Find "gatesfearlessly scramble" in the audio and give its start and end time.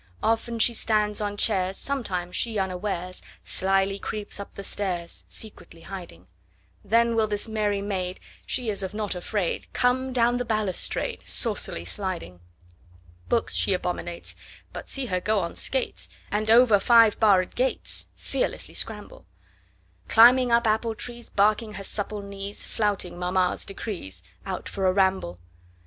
17.55-19.27